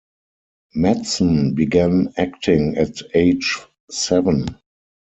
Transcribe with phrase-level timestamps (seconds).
[0.75, 3.59] Mattson began acting at age
[3.91, 4.45] seven.